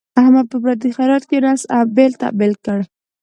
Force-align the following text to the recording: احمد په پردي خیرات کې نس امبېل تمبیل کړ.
احمد 0.21 0.45
په 0.51 0.57
پردي 0.63 0.89
خیرات 0.97 1.23
کې 1.29 1.37
نس 1.45 1.61
امبېل 1.79 2.11
تمبیل 2.21 2.53
کړ. 2.65 2.79